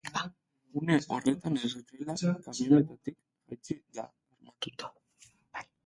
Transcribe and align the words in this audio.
Une 0.81 0.95
horretan 1.15 1.59
erasotzailea 1.59 2.33
kamionetatik 2.47 3.21
jaitsi 3.53 3.79
da, 4.01 4.11
armatuta. 4.33 4.95